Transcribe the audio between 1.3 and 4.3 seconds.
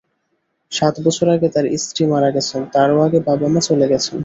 আগে তাঁর স্ত্রী মারা গেছেন, তারও আগে বাবা-মা চলে গেছেন।